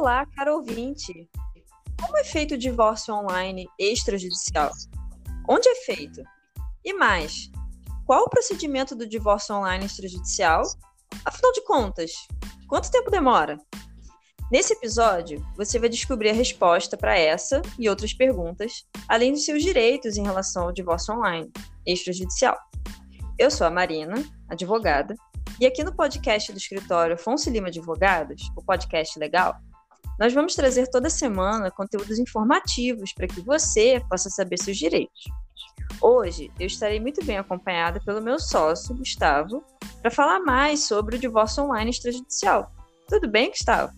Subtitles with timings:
[0.00, 1.28] Olá, caro ouvinte!
[2.00, 4.70] Como é feito o divórcio online extrajudicial?
[5.46, 6.22] Onde é feito?
[6.82, 7.50] E mais,
[8.06, 10.62] qual o procedimento do divórcio online extrajudicial?
[11.22, 12.12] Afinal de contas,
[12.66, 13.58] quanto tempo demora?
[14.50, 19.62] Nesse episódio, você vai descobrir a resposta para essa e outras perguntas, além dos seus
[19.62, 21.52] direitos em relação ao divórcio online
[21.84, 22.56] extrajudicial.
[23.38, 24.14] Eu sou a Marina,
[24.48, 25.14] advogada,
[25.60, 29.60] e aqui no podcast do escritório Afonso Lima Advogados, o podcast legal,
[30.20, 35.24] nós vamos trazer toda semana conteúdos informativos para que você possa saber seus direitos.
[35.98, 39.64] Hoje eu estarei muito bem acompanhada pelo meu sócio, Gustavo,
[40.02, 42.70] para falar mais sobre o divórcio online extrajudicial.
[43.08, 43.94] Tudo bem, Gustavo?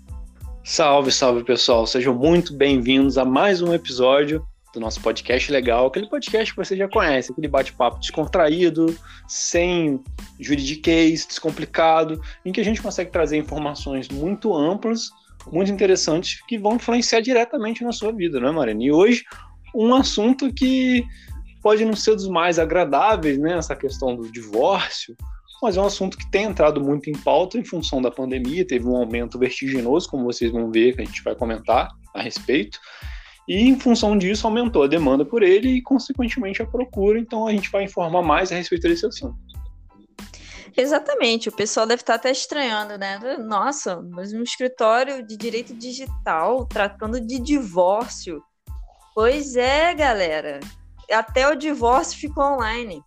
[0.62, 6.08] Salve, salve pessoal, sejam muito bem-vindos a mais um episódio do nosso podcast legal, aquele
[6.08, 10.00] podcast que você já conhece, aquele bate-papo descontraído, sem
[10.38, 15.10] juridiquês, descomplicado, em que a gente consegue trazer informações muito amplas,
[15.50, 18.82] muito interessantes, que vão influenciar diretamente na sua vida, né, Marina?
[18.82, 19.24] E hoje,
[19.74, 21.04] um assunto que
[21.62, 25.16] pode não ser dos mais agradáveis, né, essa questão do divórcio,
[25.62, 28.86] mas é um assunto que tem entrado muito em pauta em função da pandemia, teve
[28.86, 32.80] um aumento vertiginoso, como vocês vão ver, que a gente vai comentar a respeito,
[33.48, 37.18] e em função disso aumentou a demanda por ele e, consequentemente, a procura.
[37.18, 39.36] Então, a gente vai informar mais a respeito desse assunto.
[40.76, 43.18] Exatamente, o pessoal deve estar até estranhando, né?
[43.38, 48.42] Nossa, mas um escritório de direito digital tratando de divórcio.
[49.14, 50.60] Pois é, galera.
[51.10, 53.02] Até o divórcio ficou online.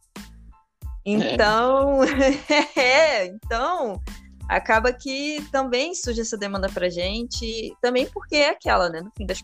[1.06, 2.80] Então, é.
[2.80, 4.02] é, então
[4.50, 9.02] acaba que também surge essa demanda pra gente, também porque é aquela, né?
[9.02, 9.42] No fim das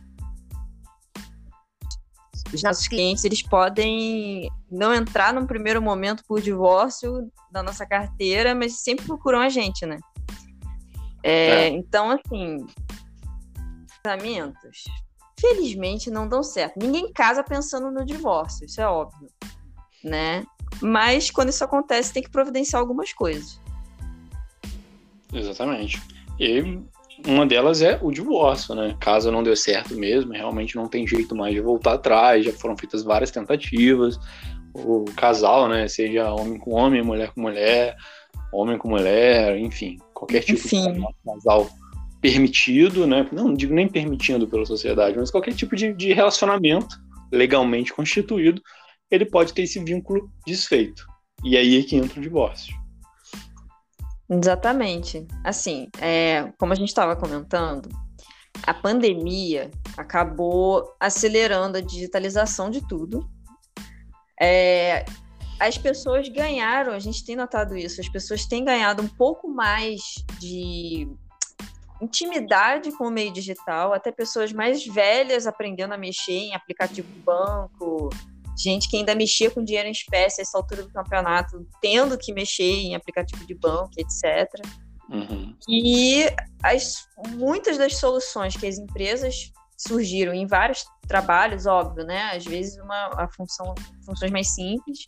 [2.54, 8.54] os nossos clientes eles podem não entrar num primeiro momento por divórcio da nossa carteira,
[8.54, 9.98] mas sempre procuram a gente, né?
[11.24, 11.68] É, é.
[11.68, 12.66] Então, assim,
[14.04, 14.84] casamentos,
[15.40, 16.80] felizmente não dão certo.
[16.80, 19.28] Ninguém casa pensando no divórcio, isso é óbvio,
[20.04, 20.44] né?
[20.82, 23.60] Mas quando isso acontece, tem que providenciar algumas coisas.
[25.34, 26.02] Exatamente.
[26.40, 26.80] E
[27.28, 28.96] uma delas é o divórcio, né?
[29.00, 32.78] Caso não deu certo mesmo, realmente não tem jeito mais de voltar atrás, já foram
[32.78, 34.20] feitas várias tentativas.
[34.74, 35.88] O casal, né?
[35.88, 37.96] Seja homem com homem, mulher com mulher,
[38.54, 40.94] homem com mulher, enfim, qualquer tipo enfim.
[40.94, 41.70] de casal
[42.22, 43.28] permitido, né?
[43.32, 46.96] Não digo nem permitindo pela sociedade, mas qualquer tipo de, de relacionamento
[47.32, 48.62] legalmente constituído,
[49.10, 51.06] ele pode ter esse vínculo desfeito.
[51.44, 52.81] E aí é que entra o divórcio.
[54.32, 55.28] Exatamente.
[55.44, 57.90] Assim, é, como a gente estava comentando,
[58.64, 63.30] a pandemia acabou acelerando a digitalização de tudo.
[64.40, 65.04] É,
[65.60, 70.02] as pessoas ganharam, a gente tem notado isso, as pessoas têm ganhado um pouco mais
[70.40, 71.08] de
[72.02, 78.10] intimidade com o meio digital, até pessoas mais velhas aprendendo a mexer em aplicativo banco,
[78.58, 82.34] gente que ainda mexia com dinheiro em espécie a essa altura do campeonato, tendo que
[82.34, 84.48] mexer em aplicativo de banco, etc.
[85.10, 85.56] Uhum.
[85.68, 86.26] E
[86.64, 92.32] as, muitas das soluções que as empresas surgiram em vários trabalhos, óbvio, né?
[92.36, 93.74] Às vezes uma a função,
[94.06, 95.00] funções mais simples,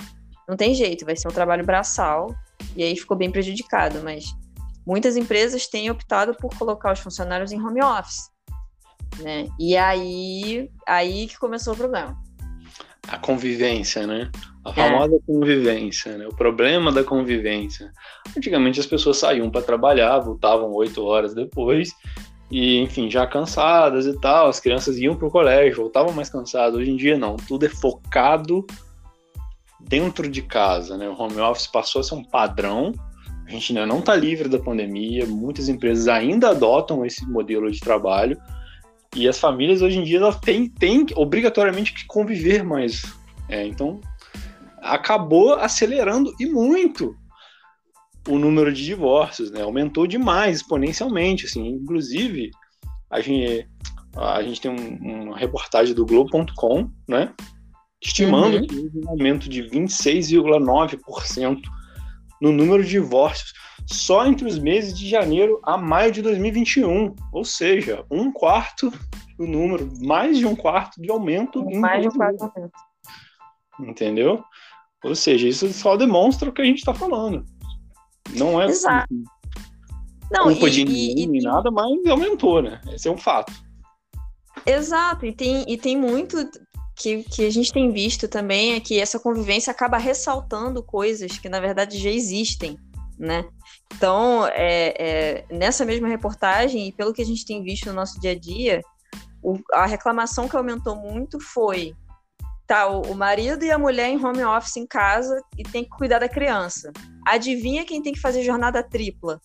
[0.47, 2.33] não tem jeito, vai ser um trabalho braçal,
[2.75, 4.25] e aí ficou bem prejudicado, mas
[4.85, 8.29] muitas empresas têm optado por colocar os funcionários em home office,
[9.19, 9.47] né?
[9.59, 12.17] E aí, aí que começou o problema
[13.07, 14.31] a convivência, né?
[14.63, 14.73] A é.
[14.73, 15.19] famosa é.
[15.25, 16.27] convivência, né?
[16.27, 17.91] O problema da convivência.
[18.35, 21.93] Antigamente as pessoas saíam para trabalhar, voltavam oito horas depois,
[22.49, 24.47] e enfim, já cansadas e tal.
[24.47, 26.75] As crianças iam para o colégio, voltavam mais cansadas.
[26.79, 28.65] Hoje em dia não, tudo é focado
[29.79, 31.09] dentro de casa, né?
[31.09, 32.93] O home office passou a ser um padrão.
[33.45, 37.79] A gente ainda não está livre da pandemia, muitas empresas ainda adotam esse modelo de
[37.79, 38.37] trabalho,
[39.15, 43.03] e as famílias hoje em dia elas têm, têm obrigatoriamente que conviver mais.
[43.49, 43.99] É, então
[44.81, 47.15] acabou acelerando e muito
[48.27, 49.61] o número de divórcios, né?
[49.61, 51.67] Aumentou demais, exponencialmente, assim.
[51.67, 52.51] Inclusive,
[53.09, 53.67] a gente,
[54.15, 57.33] a gente tem um, uma reportagem do Globo.com, né?
[58.01, 58.67] Estimando uhum.
[58.67, 61.61] que houve um aumento de 26,9%
[62.41, 63.53] no número de divórcios
[63.85, 68.91] só entre os meses de janeiro a maio de 2021, ou seja, um quarto
[69.37, 71.63] do número, mais de um quarto de aumento.
[71.79, 72.71] Mais de um quarto de aumento.
[73.79, 74.43] Entendeu?
[75.03, 77.45] Ou seja, isso só demonstra o que a gente está falando.
[78.35, 79.13] Não é Exato.
[80.31, 82.81] Não, culpa e, de ninguém nem nada, mas aumentou, né?
[82.91, 83.53] Esse é um fato.
[84.65, 86.37] Exato, e tem, e tem muito
[86.95, 91.49] que, que a gente tem visto também é que essa convivência acaba ressaltando coisas que
[91.49, 92.77] na verdade já existem
[93.17, 93.45] né?
[93.95, 98.19] Então, é, é, nessa mesma reportagem, e pelo que a gente tem visto no nosso
[98.19, 98.81] dia a dia,
[99.41, 101.93] o, a reclamação que aumentou muito foi
[102.65, 105.89] tá o, o, marido e a mulher em home office em casa e tem que
[105.89, 106.91] cuidar da criança.
[107.27, 109.39] Adivinha quem tem que fazer jornada tripla?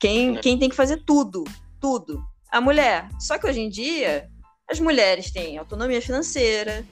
[0.00, 0.40] Quem, é.
[0.40, 1.44] quem tem que fazer tudo,
[1.80, 2.24] tudo.
[2.50, 3.08] A mulher.
[3.20, 4.28] Só que hoje em dia,
[4.68, 6.84] as mulheres têm autonomia financeira,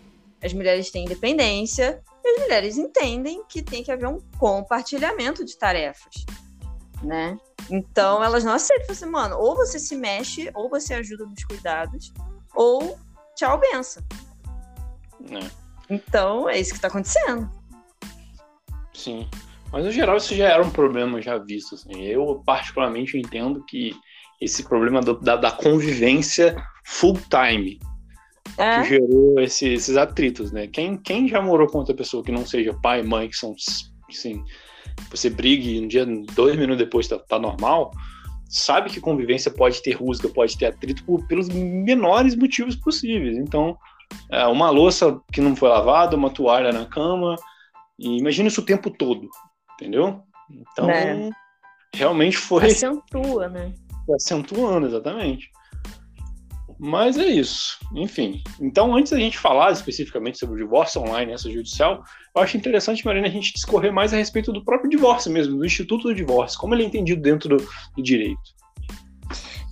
[0.43, 6.25] as mulheres têm independência, as mulheres entendem que tem que haver um compartilhamento de tarefas,
[7.03, 7.39] né?
[7.71, 12.13] Então elas não aceitam, assim, mano, ou você se mexe, ou você ajuda nos cuidados,
[12.55, 12.99] ou
[13.37, 14.03] tchau, benção.
[15.31, 15.51] É.
[15.89, 17.51] Então é isso que está acontecendo.
[18.93, 19.29] Sim.
[19.73, 21.75] Mas no geral isso já era um problema já visto.
[21.75, 22.03] Assim.
[22.03, 23.95] Eu particularmente entendo que
[24.41, 27.79] esse problema do, da, da, convivência full time
[28.59, 28.83] é.
[28.83, 30.67] que gerou esse, esses atritos, né?
[30.67, 33.55] Quem, quem já morou com outra pessoa que não seja pai, mãe, que são
[34.09, 34.45] assim,
[35.11, 37.91] você brigue e um dia, dois minutos depois tá, tá normal,
[38.49, 43.39] sabe que convivência pode ter rusga, pode ter atrito por, pelos menores motivos possíveis.
[43.39, 43.77] Então,
[44.31, 47.37] é, uma louça que não foi lavada, uma toalha na cama,
[47.99, 49.29] e imagina isso o tempo todo,
[49.75, 50.23] entendeu?
[50.51, 51.31] Então, é.
[51.95, 52.67] realmente foi.
[52.67, 53.73] Acentua, né?
[54.13, 55.49] Acentuando, exatamente.
[56.83, 57.79] Mas é isso.
[57.95, 58.43] Enfim.
[58.59, 62.03] Então, antes da gente falar especificamente sobre o divórcio online essa judicial,
[62.35, 65.67] eu acho interessante, Marina, a gente discorrer mais a respeito do próprio divórcio mesmo, do
[65.67, 68.41] Instituto do Divórcio, como ele é entendido dentro do, do direito.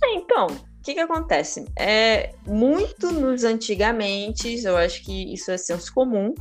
[0.03, 1.65] É, então, o que, que acontece?
[1.75, 6.35] É, muito nos antigamente, eu acho que isso é senso comum,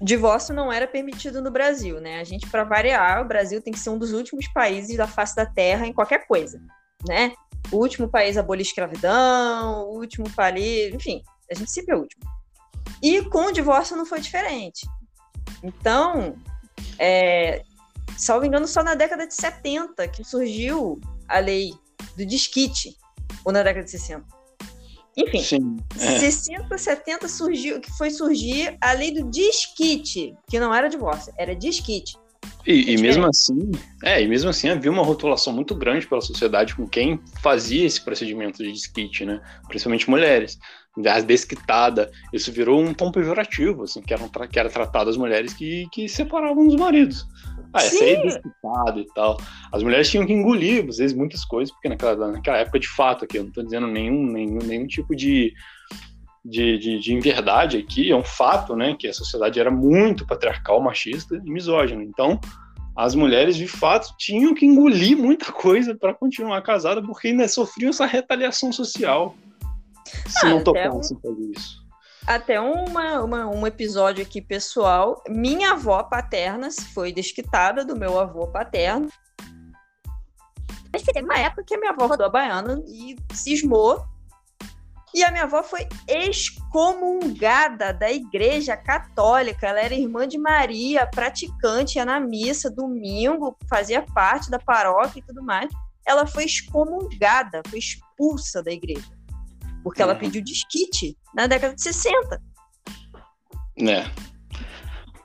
[0.00, 2.20] divórcio não era permitido no Brasil, né?
[2.20, 5.34] A gente, para variar, o Brasil tem que ser um dos últimos países da face
[5.34, 6.60] da Terra em qualquer coisa,
[7.06, 7.32] né?
[7.70, 12.00] o último país a abolir escravidão, o último país, enfim, a gente sempre é o
[12.00, 12.22] último.
[13.02, 14.86] E com o divórcio não foi diferente.
[15.62, 16.34] Então,
[16.98, 17.62] é,
[18.16, 21.72] salvo engano, só na década de 70 que surgiu a lei
[22.16, 22.96] do disquite,
[23.44, 24.24] ou na década de 60.
[25.16, 26.18] Enfim, Sim, é.
[26.18, 31.54] 60, 70 surgiu, que foi surgir a lei do disquite, que não era divórcio, era
[31.54, 32.16] disquite.
[32.66, 33.70] E, e, mesmo assim,
[34.04, 38.00] é, e mesmo assim havia uma rotulação muito grande pela sociedade com quem fazia esse
[38.00, 39.40] procedimento de desquite, né?
[39.66, 40.58] Principalmente mulheres.
[41.06, 45.54] A desquitada, isso virou um tom pejorativo, assim, que, eram, que era tratado as mulheres
[45.54, 47.26] que, que separavam dos maridos.
[47.72, 49.40] Ah, essa aí é desquitada e tal.
[49.72, 53.24] As mulheres tinham que engolir, às vezes, muitas coisas, porque naquela, naquela época, de fato,
[53.24, 55.54] aqui, eu não estou dizendo nenhum, nenhum, nenhum tipo de
[56.44, 60.80] de, de, de inverdade aqui, é um fato, né, que a sociedade era muito patriarcal,
[60.80, 62.02] machista e misógina.
[62.02, 62.40] Então,
[62.96, 67.90] as mulheres, de fato, tinham que engolir muita coisa para continuar casada, porque ainda sofriam
[67.90, 69.34] essa retaliação social
[70.26, 71.80] se ah, não tocassem um, fazer isso.
[72.26, 78.46] Até uma, uma, um episódio aqui pessoal, minha avó paterna foi desquitada do meu avô
[78.46, 79.08] paterno.
[80.92, 84.04] Mas teve uma época que a minha avó rodou a baiana e cismou
[85.14, 89.66] e a minha avó foi excomungada da Igreja Católica.
[89.66, 95.22] Ela era irmã de Maria, praticante, ia na missa domingo, fazia parte da paróquia e
[95.22, 95.70] tudo mais.
[96.06, 99.10] Ela foi excomungada, foi expulsa da igreja.
[99.82, 100.20] Porque ela uhum.
[100.20, 102.40] pediu desquite na década de 60.
[103.78, 104.04] Né.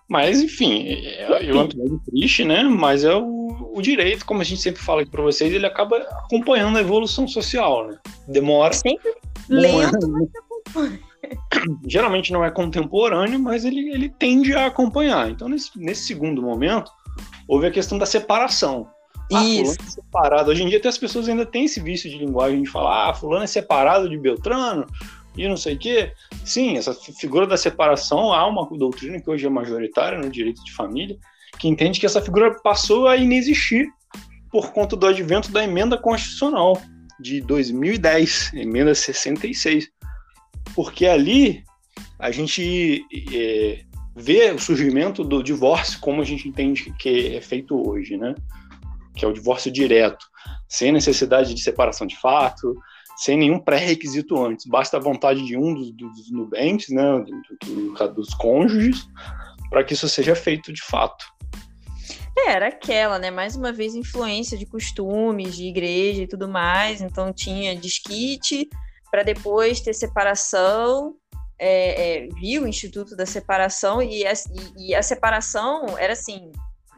[0.08, 2.64] Mas, enfim, é, é um episódio triste, né?
[2.64, 5.98] Mas é o, o direito, como a gente sempre fala aqui para vocês, ele acaba
[5.98, 7.98] acompanhando a evolução social, né?
[8.28, 8.74] Demora.
[8.74, 9.14] Sempre
[9.50, 11.00] lento, mas acompanha.
[11.88, 15.30] Geralmente não é contemporâneo, mas ele, ele tende a acompanhar.
[15.30, 16.92] Então, nesse, nesse segundo momento,
[17.48, 18.88] houve a questão da separação.
[19.34, 19.76] Ah, Isso.
[19.82, 20.52] É separado.
[20.52, 23.14] Hoje em dia, até as pessoas ainda têm esse vício de linguagem de falar, ah,
[23.14, 24.86] fulano é separado de Beltrano
[25.38, 26.12] e não sei o quê.
[26.44, 30.74] Sim, essa figura da separação, há uma doutrina que hoje é majoritária no direito de
[30.74, 31.18] família,
[31.60, 33.88] que entende que essa figura passou a inexistir
[34.52, 36.82] por conta do advento da emenda constitucional
[37.20, 39.90] de 2010, emenda 66,
[40.74, 41.64] porque ali
[42.20, 43.84] a gente é,
[44.16, 48.34] vê o surgimento do divórcio como a gente entende que é feito hoje, né?
[49.16, 50.26] Que é o divórcio direto,
[50.68, 52.76] sem necessidade de separação de fato,
[53.16, 58.14] sem nenhum pré-requisito antes, basta a vontade de um dos, dos nubentes, né, do, do,
[58.14, 59.08] dos cônjuges,
[59.70, 61.26] para que isso seja feito de fato.
[62.38, 63.32] É, era aquela, né?
[63.32, 67.02] Mais uma vez, influência de costumes, de igreja e tudo mais.
[67.02, 68.70] Então, tinha desquite
[69.10, 71.16] para depois ter separação.
[71.58, 76.52] É, é, viu o Instituto da Separação e a, e, e a separação era assim: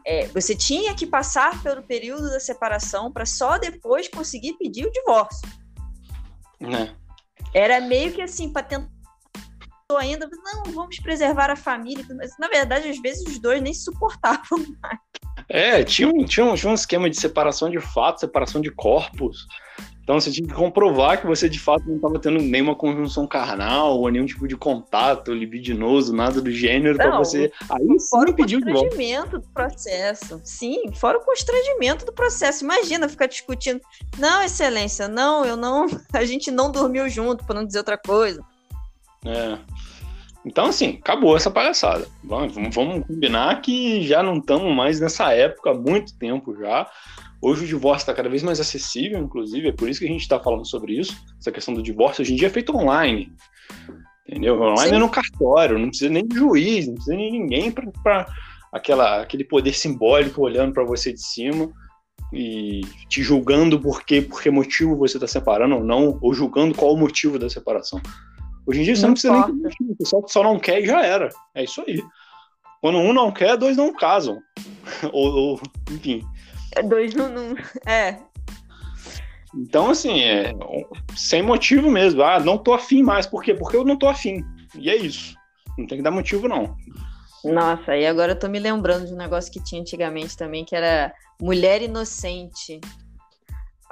[0.04, 4.90] é, você tinha que passar pelo período da separação para só depois conseguir pedir o
[4.90, 5.48] divórcio.
[6.60, 6.94] Né?
[7.54, 8.88] Era meio que assim, para tentar
[9.96, 13.84] ainda, não, vamos preservar a família, mas na verdade, às vezes, os dois nem se
[13.84, 14.98] suportavam mais.
[15.48, 19.46] É, tinha um, tinha, um, tinha um esquema de separação de fato, separação de corpos.
[20.08, 24.00] Então você tinha que comprovar que você de fato não estava tendo nenhuma conjunção carnal
[24.00, 27.52] ou nenhum tipo de contato libidinoso, nada do gênero, para você.
[27.68, 30.40] Aí fora o constrangimento do processo.
[30.42, 32.64] Sim, fora o constrangimento do processo.
[32.64, 33.82] Imagina ficar discutindo.
[34.16, 35.84] Não, excelência, não, eu não.
[36.14, 38.42] A gente não dormiu junto, para não dizer outra coisa.
[39.26, 39.58] É.
[40.44, 42.06] Então, assim, acabou essa palhaçada.
[42.24, 46.88] Vamos, vamos combinar que já não estamos mais nessa época há muito tempo já.
[47.40, 50.22] Hoje o divórcio está cada vez mais acessível, inclusive, é por isso que a gente
[50.22, 51.16] está falando sobre isso.
[51.38, 53.32] Essa questão do divórcio hoje em dia é feito online.
[54.28, 54.60] Entendeu?
[54.60, 54.96] Online Sim.
[54.96, 58.26] é no cartório, não precisa nem de juiz, não precisa nem de ninguém para
[58.72, 61.70] aquele poder simbólico olhando para você de cima
[62.32, 66.74] e te julgando por quê, por que motivo você está separando ou não, ou julgando
[66.74, 68.00] qual o motivo da separação.
[68.68, 69.52] Hoje em dia você não, não precisa importa.
[69.52, 71.30] nem de motivo, só, só não quer e já era.
[71.54, 72.02] É isso aí.
[72.82, 74.42] Quando um não quer, dois não casam.
[75.10, 75.60] ou, ou
[75.90, 76.22] enfim.
[76.76, 77.56] É, dois não, não.
[77.86, 78.18] É.
[79.54, 80.52] Então, assim, é
[81.16, 82.22] sem motivo mesmo.
[82.22, 83.26] Ah, não tô afim mais.
[83.26, 83.54] Por quê?
[83.54, 84.44] Porque eu não tô afim.
[84.74, 85.34] E é isso.
[85.78, 86.76] Não tem que dar motivo, não.
[87.42, 90.76] Nossa, e agora eu tô me lembrando de um negócio que tinha antigamente também, que
[90.76, 91.10] era
[91.40, 92.80] mulher inocente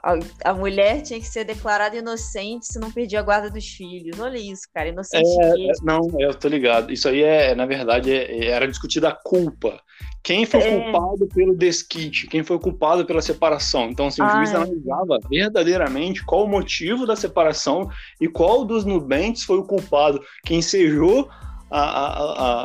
[0.06, 4.20] a, a, mulher tinha que ser declarada inocente se não perdia a guarda dos filhos.
[4.20, 5.28] Olha isso, cara, inocente.
[5.42, 6.92] É, não, eu tô ligado.
[6.92, 9.80] Isso aí é, na verdade, é, era discutida a culpa.
[10.22, 10.80] Quem foi é.
[10.80, 12.28] culpado pelo desquite?
[12.28, 13.90] Quem foi culpado pela separação?
[13.90, 19.42] Então, assim, o juiz analisava verdadeiramente qual o motivo da separação e qual dos nubentes
[19.42, 20.22] foi o culpado.
[20.44, 21.28] Quem ensejou
[21.68, 22.62] a, a, a,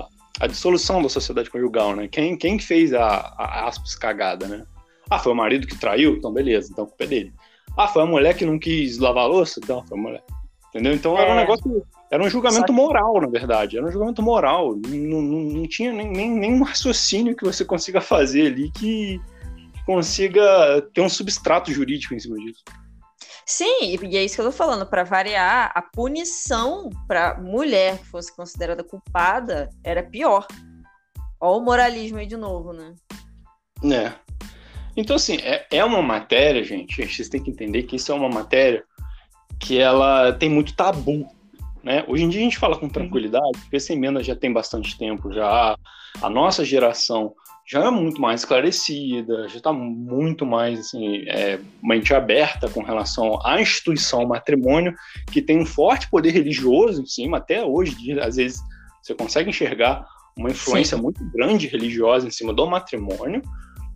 [0.00, 0.08] a,
[0.40, 2.06] a, dissolução da sociedade conjugal, né?
[2.06, 4.64] Quem, quem fez a, a aspas cagada, né?
[5.10, 6.16] Ah, foi o marido que traiu?
[6.16, 7.32] Então, beleza, então a culpa é dele.
[7.76, 9.60] Ah, foi a mulher que não quis lavar a louça?
[9.62, 10.24] Então, foi a mulher.
[10.68, 10.92] Entendeu?
[10.92, 11.22] Então é.
[11.22, 11.40] era um é.
[11.40, 11.86] negócio.
[12.10, 12.72] Era um julgamento que...
[12.72, 13.76] moral, na verdade.
[13.76, 14.76] Era um julgamento moral.
[14.76, 19.20] Não, não, não tinha nem, nem, nenhum raciocínio que você consiga fazer ali que
[19.84, 20.42] consiga
[20.92, 22.62] ter um substrato jurídico em cima disso.
[23.44, 24.84] Sim, e é isso que eu tô falando.
[24.84, 30.46] Para variar, a punição para mulher que fosse considerada culpada era pior.
[31.40, 32.94] Olha o moralismo aí de novo, né?
[33.84, 34.25] É.
[34.96, 38.28] Então, assim, é, é uma matéria, gente, vocês têm que entender que isso é uma
[38.28, 38.82] matéria
[39.60, 41.26] que ela tem muito tabu,
[41.82, 42.04] né?
[42.08, 45.32] Hoje em dia a gente fala com tranquilidade, porque essa emenda já tem bastante tempo,
[45.32, 45.76] já
[46.20, 47.34] a nossa geração
[47.68, 53.40] já é muito mais esclarecida, já está muito mais assim, é, mente aberta com relação
[53.44, 54.94] à instituição matrimônio,
[55.32, 58.60] que tem um forte poder religioso em cima, até hoje, às vezes
[59.02, 61.02] você consegue enxergar uma influência Sim.
[61.02, 63.42] muito grande religiosa em cima do matrimônio,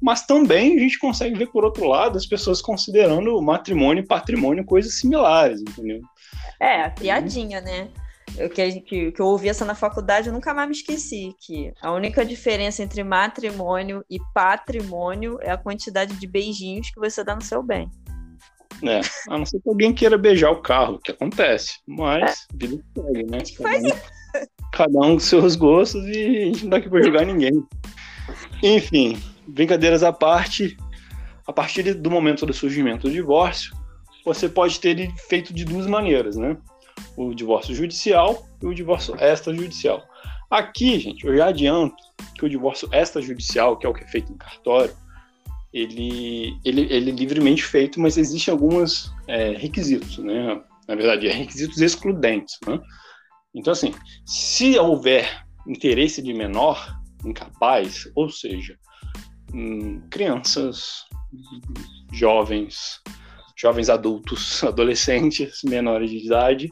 [0.00, 4.64] mas também a gente consegue ver por outro lado as pessoas considerando matrimônio e patrimônio
[4.64, 6.00] coisas similares, entendeu?
[6.58, 7.88] É, a piadinha, né?
[8.36, 11.72] Eu, que, que, que eu ouvi essa na faculdade, eu nunca mais me esqueci, que
[11.82, 17.34] a única diferença entre matrimônio e patrimônio é a quantidade de beijinhos que você dá
[17.34, 17.90] no seu bem.
[18.82, 22.54] É, a não ser que alguém queira beijar o carro, que acontece, mas é.
[22.54, 23.38] vida segue, né?
[23.58, 27.26] Cada um, cada um com seus gostos e a gente não dá aqui pra julgar
[27.26, 27.62] ninguém.
[28.62, 30.76] Enfim, brincadeiras à parte,
[31.46, 33.74] a partir do momento do surgimento do divórcio,
[34.24, 36.56] você pode ter ele feito de duas maneiras, né?
[37.16, 40.02] O divórcio judicial e o divórcio extrajudicial.
[40.50, 41.96] Aqui, gente, eu já adianto
[42.36, 44.94] que o divórcio extrajudicial, que é o que é feito em cartório,
[45.72, 50.60] ele, ele, ele é livremente feito, mas existem alguns é, requisitos, né?
[50.88, 52.80] Na verdade, é requisitos excludentes, né?
[53.54, 53.94] Então, assim,
[54.26, 56.92] se houver interesse de menor
[57.24, 58.76] incapaz, ou seja,
[59.52, 61.04] Hum, crianças,
[62.12, 63.00] jovens,
[63.56, 66.70] jovens adultos, adolescentes, menores de idade,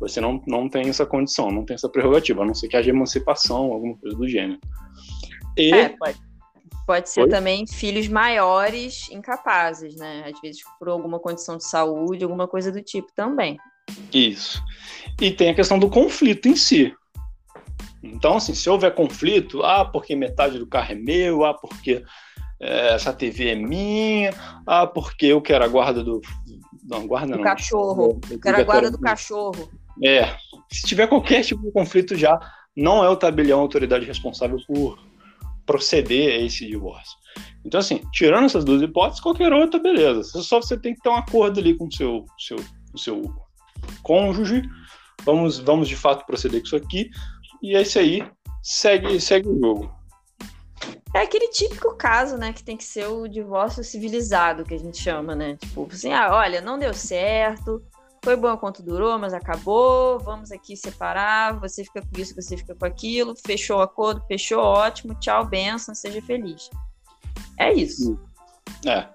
[0.00, 2.90] você não, não tem essa condição, não tem essa prerrogativa, a não ser que haja
[2.90, 4.60] emancipação, alguma coisa do gênero.
[5.56, 5.72] E...
[5.72, 6.18] É, pode,
[6.86, 7.28] pode ser Oi?
[7.28, 10.24] também filhos maiores incapazes, né?
[10.32, 13.56] Às vezes por alguma condição de saúde, alguma coisa do tipo também.
[14.12, 14.62] Isso.
[15.20, 16.94] E tem a questão do conflito em si.
[18.12, 22.02] Então, assim, se houver conflito, ah, porque metade do carro é meu, ah, porque
[22.60, 24.34] é, essa TV é minha,
[24.66, 26.20] ah, porque eu quero a guarda do.
[26.84, 27.44] Não, guarda do não.
[27.44, 28.20] cachorro.
[28.30, 29.70] Eu quero a guarda do cachorro.
[30.02, 30.36] É.
[30.70, 32.38] Se tiver qualquer tipo de conflito já,
[32.76, 34.98] não é o tabelião a autoridade responsável por
[35.64, 37.16] proceder a esse divórcio.
[37.64, 40.22] Então, assim, tirando essas duas hipóteses, qualquer outra, beleza.
[40.22, 42.58] Só você tem que ter um acordo ali com o seu, seu,
[42.96, 43.22] seu
[44.02, 44.62] cônjuge.
[45.24, 47.10] Vamos, vamos de fato proceder com isso aqui.
[47.66, 48.22] E é isso aí.
[48.62, 49.92] Segue, segue o jogo.
[51.12, 54.98] É aquele típico caso, né, que tem que ser o divórcio civilizado, que a gente
[54.98, 55.56] chama, né?
[55.56, 57.82] Tipo, assim, ah, olha, não deu certo,
[58.22, 62.72] foi bom quanto durou, mas acabou, vamos aqui separar, você fica com isso, você fica
[62.72, 66.70] com aquilo, fechou o acordo, fechou, ótimo, tchau, benção, seja feliz.
[67.58, 68.16] É isso.
[68.86, 69.08] É.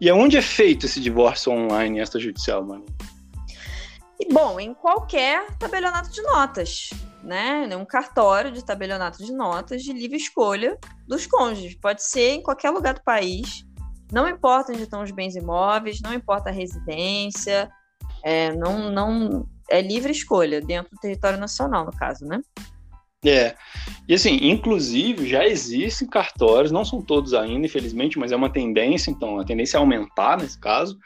[0.00, 2.86] E aonde é feito esse divórcio online extrajudicial, mano?
[4.32, 6.90] Bom, em qualquer tabelionato de notas,
[7.22, 7.68] né?
[7.76, 11.74] Um cartório de tabelionato de notas de livre escolha dos cônjuges.
[11.76, 13.64] Pode ser em qualquer lugar do país.
[14.12, 17.70] Não importa onde estão os bens imóveis, não importa a residência,
[18.22, 22.40] é, não, não é livre escolha dentro do território nacional, no caso, né?
[23.24, 23.54] É.
[24.06, 29.10] E assim, inclusive, já existem cartórios, não são todos ainda, infelizmente, mas é uma tendência,
[29.10, 30.98] então, a tendência é aumentar nesse caso,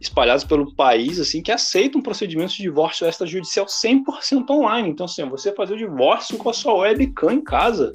[0.00, 4.90] espalhados pelo país, assim, que aceitam procedimentos de divórcio extrajudicial 100% online.
[4.90, 7.92] Então, assim, você fazer o divórcio com a sua webcam em casa.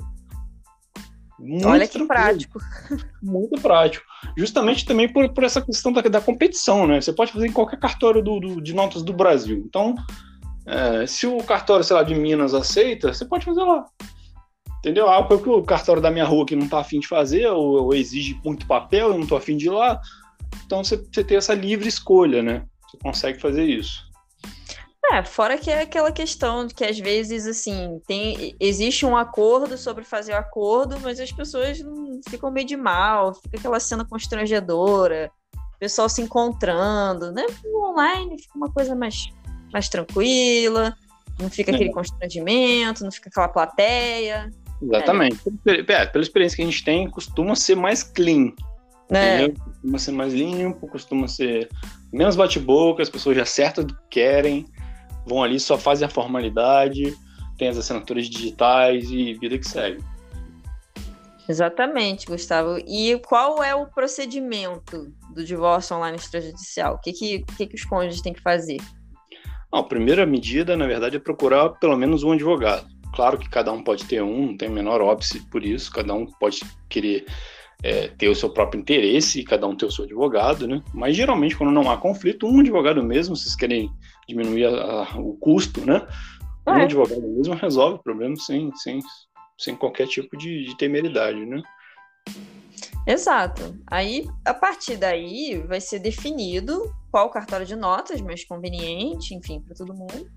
[1.40, 2.60] Muito Olha que prático.
[3.22, 4.06] Muito prático.
[4.38, 7.02] Justamente também por, por essa questão da, da competição, né?
[7.02, 9.64] Você pode fazer em qualquer cartório do, do de notas do Brasil.
[9.66, 9.96] Então,
[10.68, 13.86] é, se o cartório, sei lá, de Minas aceita, você pode fazer lá.
[14.80, 15.10] Entendeu?
[15.10, 17.94] Ah, porque o cartório da minha rua que não tá afim de fazer, ou, ou
[17.94, 20.00] exige muito papel, eu não tô afim de ir lá.
[20.66, 22.66] Então você, você tem essa livre escolha, né?
[22.90, 24.12] Você consegue fazer isso.
[25.12, 29.78] É, fora que é aquela questão de que às vezes, assim, tem, existe um acordo
[29.78, 31.80] sobre fazer o acordo, mas as pessoas
[32.30, 35.30] ficam meio de mal, fica aquela cena constrangedora,
[35.76, 37.46] o pessoal se encontrando, né?
[37.66, 39.28] No online fica uma coisa mais,
[39.74, 40.96] mais tranquila,
[41.38, 41.94] não fica aquele é.
[41.94, 44.50] constrangimento, não fica aquela plateia.
[44.82, 45.42] Exatamente.
[45.68, 45.94] É.
[45.94, 48.54] É, pela experiência que a gente tem, costuma ser mais clean.
[49.12, 49.50] É.
[49.50, 51.70] Costuma ser mais limpo, costuma ser
[52.12, 54.66] menos bate-boca, as pessoas já acertam o que querem,
[55.26, 57.14] vão ali, só fazem a formalidade,
[57.58, 60.04] tem as assinaturas digitais e vida que segue.
[61.50, 62.78] Exatamente, Gustavo.
[62.88, 66.96] E qual é o procedimento do divórcio online extrajudicial?
[66.96, 68.78] O que, que, que, que os cônjuges têm que fazer?
[69.72, 72.86] a primeira medida, na verdade, é procurar pelo menos um advogado.
[73.14, 76.14] Claro que cada um pode ter um, não tem o menor óbice por isso, cada
[76.14, 77.26] um pode querer
[77.84, 80.84] é, ter o seu próprio interesse e cada um ter o seu advogado, né?
[80.94, 83.92] Mas geralmente, quando não há conflito, um advogado mesmo, se vocês querem
[84.28, 86.06] diminuir a, a, o custo, né?
[86.68, 86.84] Um é.
[86.84, 89.00] advogado mesmo resolve o problema sem, sem,
[89.58, 91.62] sem qualquer tipo de, de temeridade, né?
[93.08, 93.76] Exato.
[93.88, 99.76] Aí, a partir daí, vai ser definido qual cartório de notas mais conveniente, enfim, para
[99.76, 100.30] todo mundo.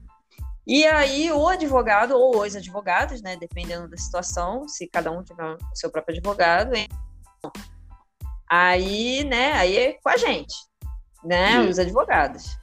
[0.66, 5.44] E aí, o advogado ou os advogados, né, dependendo da situação, se cada um tiver
[5.44, 6.74] o seu próprio advogado,
[8.50, 10.54] Aí, né, aí é com a gente,
[11.24, 12.56] né, os advogados.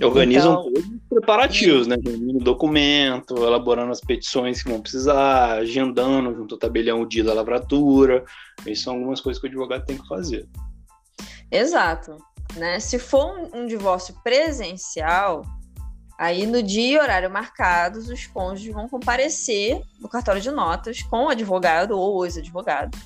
[0.00, 1.96] Organizam então, todos os preparativos, né?
[2.02, 7.34] Reunindo documento, elaborando as petições que vão precisar, agendando junto ao tabelião o dia da
[7.34, 8.24] lavratura.
[8.66, 10.48] Isso são algumas coisas que o advogado tem que fazer.
[11.50, 12.16] Exato.
[12.56, 12.80] Né?
[12.80, 15.42] Se for um, um divórcio presencial,
[16.18, 21.24] Aí, no dia e horário marcados, os cônjuges vão comparecer no cartório de notas com
[21.24, 22.98] o advogado ou os advogados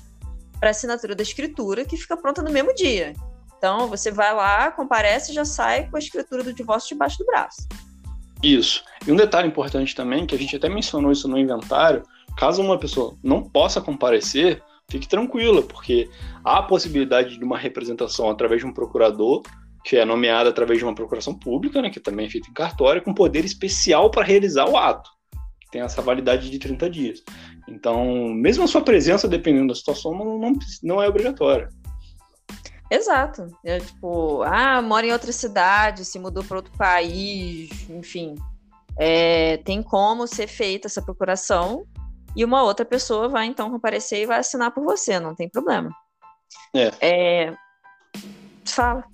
[0.59, 3.13] para assinatura da escritura, que fica pronta no mesmo dia.
[3.57, 7.25] Então, você vai lá, comparece e já sai com a escritura do divórcio debaixo do
[7.25, 7.67] braço.
[8.41, 8.83] Isso.
[9.05, 12.03] E um detalhe importante também, que a gente até mencionou isso no inventário,
[12.37, 16.09] caso uma pessoa não possa comparecer, fique tranquila, porque
[16.43, 19.41] há a possibilidade de uma representação através de um procurador
[19.87, 23.01] que é nomeada através de uma procuração pública, né, que também é feita em cartório,
[23.01, 25.09] com poder especial para realizar o ato,
[25.61, 27.23] que tem essa validade de 30 dias.
[27.69, 31.69] Então, mesmo a sua presença, dependendo da situação, não, não, não é obrigatória.
[32.91, 33.47] Exato.
[33.63, 38.35] É tipo, ah, mora em outra cidade, se mudou para outro país, enfim.
[38.99, 41.85] É, tem como ser feita essa procuração
[42.35, 45.89] e uma outra pessoa vai então comparecer e vai assinar por você, não tem problema.
[46.75, 46.91] É.
[46.99, 47.55] é...
[48.65, 49.05] Fala.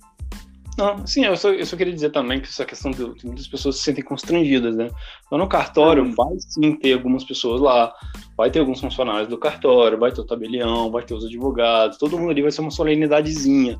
[0.76, 3.46] Não, sim, eu só, eu só queria dizer também que essa questão de, de muitas
[3.46, 4.88] pessoas se sentem constrangidas, né?
[5.24, 6.14] Então, no cartório, uhum.
[6.14, 7.94] vai sim ter algumas pessoas lá,
[8.36, 12.18] vai ter alguns funcionários do cartório, vai ter o tabelião, vai ter os advogados, todo
[12.18, 13.78] mundo ali vai ser uma solenidadezinha.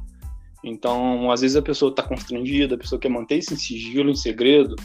[0.63, 4.77] Então, às vezes a pessoa está constrangida, a pessoa quer manter esse sigilo em segredo,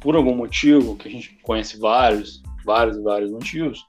[0.00, 3.84] por algum motivo, que a gente conhece vários, vários, vários motivos.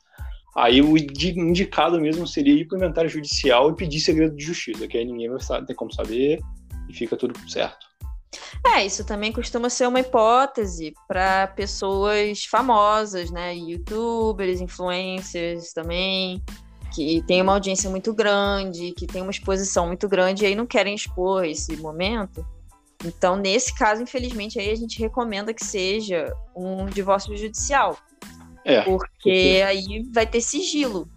[0.55, 4.87] Aí o indicado mesmo seria ir para o inventário judicial e pedir segredo de justiça,
[4.87, 6.39] que aí ninguém vai ter como saber,
[6.89, 7.88] e fica tudo certo.
[8.65, 13.56] É, isso também costuma ser uma hipótese para pessoas famosas, né?
[13.56, 16.43] Youtubers, influencers também,
[16.93, 20.65] que tem uma audiência muito grande, que tem uma exposição muito grande e aí não
[20.65, 22.45] querem expor esse momento.
[23.06, 27.97] Então, nesse caso, infelizmente, aí a gente recomenda que seja um divórcio judicial.
[28.65, 31.08] É, porque, porque aí vai ter sigilo.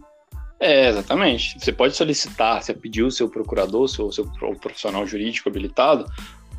[0.61, 1.59] É, exatamente.
[1.59, 4.27] Você pode solicitar, você pediu o seu procurador, seu, seu
[4.61, 6.05] profissional jurídico habilitado,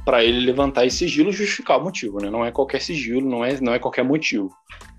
[0.03, 2.29] para ele levantar esse sigilo e justificar o motivo, né?
[2.29, 4.49] Não é qualquer sigilo, não é, não é qualquer motivo.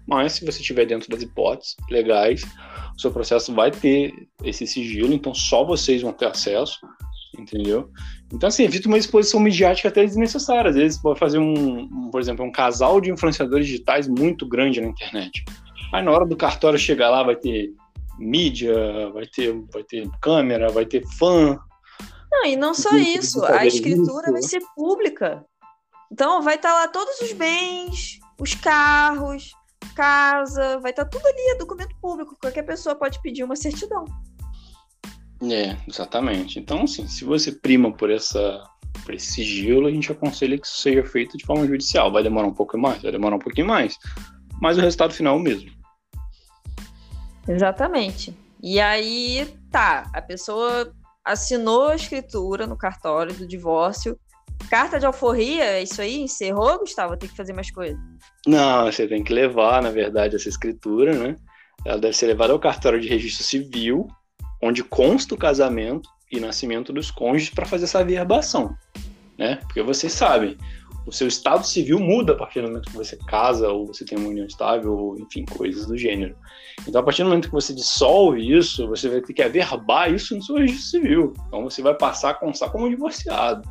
[0.06, 2.44] mas se você estiver dentro das hipóteses legais,
[2.96, 4.12] o seu processo vai ter
[4.44, 6.78] esse sigilo, então só vocês vão ter acesso,
[7.36, 7.90] entendeu?
[8.32, 10.70] Então, assim, evita uma exposição midiática até desnecessária.
[10.70, 14.88] Às vezes, pode fazer um, por exemplo, um casal de influenciadores digitais muito grande na
[14.88, 15.44] internet.
[15.92, 17.72] Aí, na hora do cartório chegar lá, vai ter
[18.22, 21.58] mídia, vai ter, vai ter câmera, vai ter fã.
[22.30, 24.32] Não, e não só isso, a escritura isso.
[24.32, 25.44] vai ser pública.
[26.10, 29.52] Então, vai estar tá lá todos os bens, os carros,
[29.94, 32.36] casa, vai estar tá tudo ali, é documento público.
[32.40, 34.04] Qualquer pessoa pode pedir uma certidão.
[35.42, 36.58] É, exatamente.
[36.58, 38.62] Então, assim, se você prima por essa
[39.04, 42.12] por esse sigilo, a gente aconselha que isso seja feito de forma judicial.
[42.12, 43.96] Vai demorar um pouco mais, vai demorar um pouquinho mais,
[44.60, 45.70] mas o resultado final é o mesmo.
[47.46, 48.36] Exatamente.
[48.62, 50.92] E aí, tá, a pessoa
[51.24, 54.18] assinou a escritura no cartório do divórcio.
[54.70, 56.20] Carta de alforria, isso aí?
[56.20, 57.16] Encerrou, Gustavo?
[57.16, 57.98] Tem que fazer mais coisas?
[58.46, 61.36] Não, você tem que levar, na verdade, essa escritura, né?
[61.84, 64.06] Ela deve ser levada ao cartório de registro civil,
[64.62, 68.76] onde consta o casamento e nascimento dos cônjuges para fazer essa averbação,
[69.36, 69.56] né?
[69.62, 70.56] Porque vocês sabem,
[71.06, 74.18] o seu estado civil muda a partir do momento que você casa ou você tem
[74.18, 76.36] uma união estável, ou enfim, coisas do gênero.
[76.86, 80.34] Então, a partir do momento que você dissolve isso, você vai ter que averbar isso
[80.34, 81.32] no seu registro civil.
[81.46, 83.68] Então, você vai passar a constar como divorciado.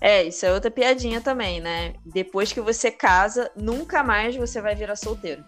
[0.00, 1.94] É, isso é outra piadinha também, né?
[2.04, 5.44] Depois que você casa, nunca mais você vai virar solteiro.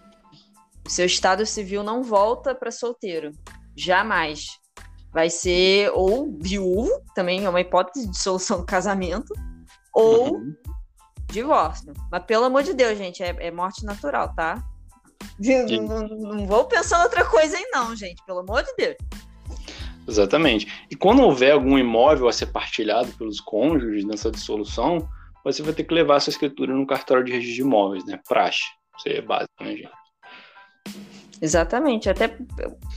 [0.85, 3.31] O seu estado civil não volta para solteiro.
[3.75, 4.45] Jamais.
[5.11, 9.33] Vai ser ou viúvo, também é uma hipótese de solução do casamento,
[9.95, 10.53] ou uhum.
[11.31, 11.93] divórcio.
[12.11, 14.61] Mas pelo amor de Deus, gente, é, é morte natural, tá?
[15.39, 18.95] Não, não, vou pensar outra coisa aí, não, gente, pelo amor de Deus.
[20.07, 20.85] Exatamente.
[20.91, 25.09] E quando houver algum imóvel a ser partilhado pelos cônjuges nessa dissolução,
[25.43, 28.19] você vai ter que levar essa escritura no cartório de registro de imóveis, né?
[28.27, 28.65] Praxe.
[28.97, 29.89] Isso aí é básico, né, gente?
[31.41, 32.37] Exatamente, até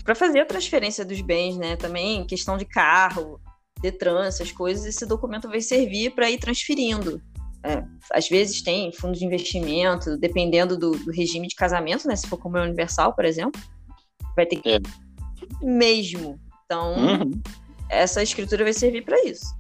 [0.05, 1.77] para fazer a transferência dos bens, né?
[1.77, 3.41] Também questão de carro,
[3.81, 7.21] Detran, essas coisas, esse documento vai servir para ir transferindo.
[7.65, 12.15] É, às vezes tem fundo de investimento, dependendo do, do, regime de casamento, né?
[12.15, 13.61] Se for como é universal, por exemplo,
[14.37, 14.79] vai ter que é.
[15.61, 16.39] mesmo.
[16.65, 17.31] Então, uhum.
[17.91, 19.59] essa escritura vai servir para isso.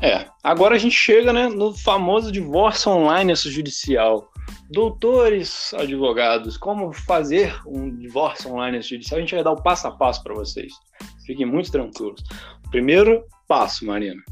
[0.00, 0.26] É.
[0.42, 4.30] Agora a gente chega, né, no famoso divórcio online extrajudicial.
[4.70, 9.18] Doutores, advogados, como fazer um divórcio online extrajudicial?
[9.18, 10.72] A gente vai dar o passo a passo para vocês.
[11.24, 12.22] Fiquem muito tranquilos.
[12.70, 14.22] Primeiro passo, Marina.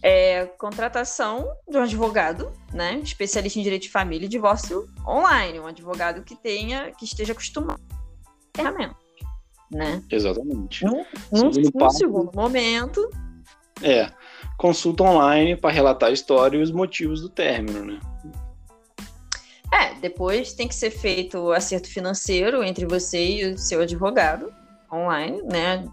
[0.00, 5.66] É contratação de um advogado, né, especialista em direito de família e divórcio online, um
[5.66, 7.80] advogado que tenha, que esteja acostumado
[8.54, 8.96] ferramenta,
[9.70, 10.02] né?
[10.10, 10.84] Exatamente.
[10.84, 13.10] Num, num, segundo, num segundo momento.
[13.82, 14.10] É,
[14.56, 18.00] consulta online para relatar a história e os motivos do término, né?
[19.72, 24.52] É, depois tem que ser feito o acerto financeiro entre você e o seu advogado
[24.92, 25.84] online, né?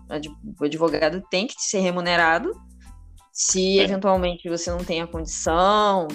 [0.60, 2.52] O advogado tem que ser remunerado.
[3.32, 3.84] Se é.
[3.84, 6.08] eventualmente você não tem a condição,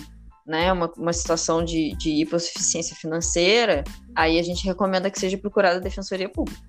[0.47, 3.85] né, uma, uma situação de, de hipossuficiência financeira,
[4.17, 6.61] aí a gente recomenda que seja procurada a defensoria pública.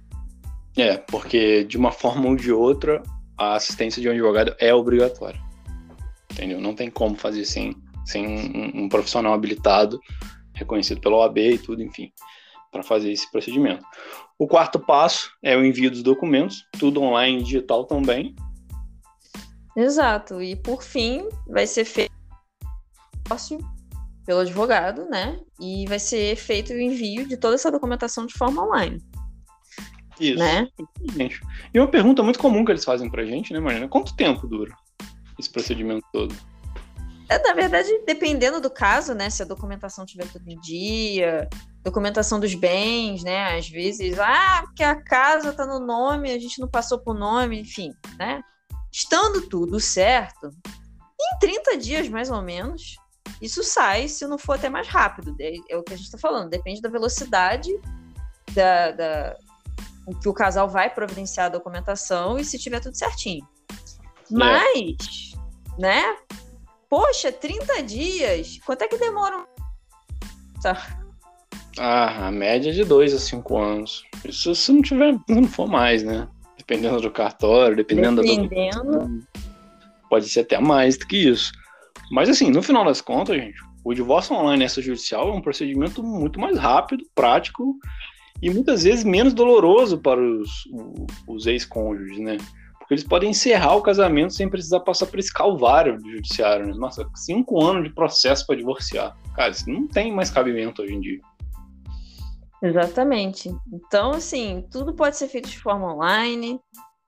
[0.77, 3.01] É, porque de uma forma ou de outra,
[3.37, 5.41] a assistência de um advogado é obrigatória.
[6.31, 6.61] Entendeu?
[6.61, 7.75] Não tem como fazer sem,
[8.05, 9.99] sem um, um profissional habilitado,
[10.61, 12.11] reconhecido pela OAB e tudo, enfim
[12.71, 13.85] para fazer esse procedimento.
[14.39, 18.33] O quarto passo é o envio dos documentos, tudo online digital também.
[19.75, 20.41] Exato.
[20.41, 22.11] E por fim, vai ser feito
[24.25, 25.39] pelo advogado, né?
[25.59, 29.01] E vai ser feito o envio de toda essa documentação de forma online.
[30.19, 30.37] Isso.
[30.37, 30.67] Né?
[31.73, 33.87] E uma pergunta muito comum que eles fazem pra gente, né, Marina?
[33.87, 34.75] Quanto tempo dura
[35.39, 36.35] esse procedimento todo?
[37.31, 39.29] É, na verdade, dependendo do caso, né?
[39.29, 41.47] Se a documentação tiver tudo em dia,
[41.81, 43.57] documentação dos bens, né?
[43.57, 47.61] Às vezes, ah, porque a casa está no nome, a gente não passou por nome,
[47.61, 48.41] enfim, né?
[48.91, 50.49] Estando tudo certo,
[51.17, 52.97] em 30 dias mais ou menos,
[53.41, 55.33] isso sai, se não for até mais rápido.
[55.39, 57.71] É, é o que a gente está falando, depende da velocidade
[58.53, 59.37] da, da,
[60.21, 63.47] que o casal vai providenciar a documentação e se tiver tudo certinho.
[63.71, 63.75] É.
[64.29, 65.31] Mas,
[65.79, 66.17] né?
[66.91, 68.59] Poxa, 30 dias?
[68.65, 69.45] Quanto é que demora?
[70.61, 70.99] Tá.
[71.79, 74.03] Ah, a média é de 2 a 5 anos.
[74.25, 76.27] Isso se não tiver, não for mais, né?
[76.57, 78.91] Dependendo do cartório, dependendo, dependendo.
[78.91, 79.07] da.
[80.09, 81.53] Pode ser até mais do que isso.
[82.11, 86.41] Mas assim, no final das contas, gente, o divórcio online extrajudicial é um procedimento muito
[86.41, 87.73] mais rápido, prático
[88.41, 90.67] e muitas vezes menos doloroso para os,
[91.25, 92.35] os ex-cônjuges, né?
[92.93, 96.67] Eles podem encerrar o casamento sem precisar passar por esse calvário do judiciário.
[96.67, 96.73] Né?
[96.75, 99.15] Nossa, cinco anos de processo para divorciar.
[99.35, 101.19] Cara, isso não tem mais cabimento hoje em dia.
[102.61, 103.49] Exatamente.
[103.73, 106.59] Então, assim, tudo pode ser feito de forma online,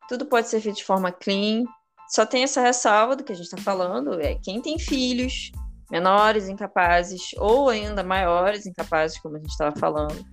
[0.10, 1.63] tudo pode ser feito de forma clean.
[2.10, 5.52] Só tem essa ressalva do que a gente está falando: é quem tem filhos
[5.91, 10.26] menores, incapazes, ou ainda maiores, incapazes, como a gente estava falando.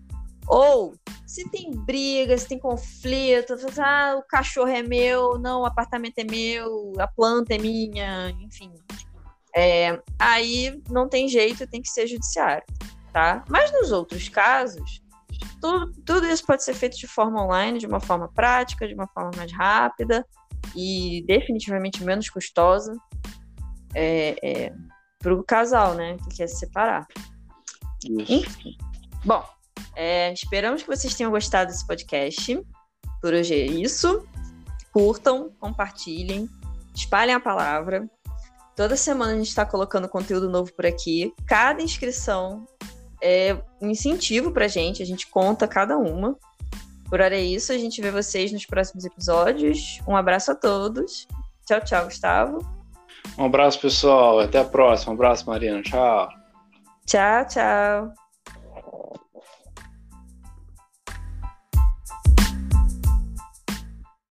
[0.51, 6.19] Ou se tem briga, se tem conflito, ah, o cachorro é meu, não, o apartamento
[6.19, 8.73] é meu, a planta é minha, enfim.
[9.55, 12.65] É, aí não tem jeito, tem que ser judiciário,
[13.13, 13.45] tá?
[13.49, 15.01] Mas nos outros casos,
[15.61, 19.07] tudo, tudo isso pode ser feito de forma online, de uma forma prática, de uma
[19.07, 20.27] forma mais rápida
[20.75, 22.93] e definitivamente menos custosa
[23.95, 24.73] é, é,
[25.21, 27.07] para o casal, né, que quer se separar.
[28.05, 28.33] Isso.
[28.33, 28.77] Enfim.
[29.25, 29.45] Bom,
[29.95, 32.61] é, esperamos que vocês tenham gostado desse podcast.
[33.21, 34.27] Por hoje é isso.
[34.93, 36.49] Curtam, compartilhem,
[36.95, 38.09] espalhem a palavra.
[38.75, 41.33] Toda semana a gente está colocando conteúdo novo por aqui.
[41.47, 42.67] Cada inscrição
[43.23, 46.37] é um incentivo para a gente, a gente conta cada uma.
[47.09, 50.01] Por hora é isso, a gente vê vocês nos próximos episódios.
[50.07, 51.27] Um abraço a todos.
[51.67, 52.81] Tchau, tchau, Gustavo.
[53.37, 54.41] Um abraço, pessoal.
[54.41, 55.13] Até a próxima.
[55.13, 55.83] Um abraço, Mariana.
[55.83, 56.29] Tchau.
[57.07, 58.30] Tchau, tchau.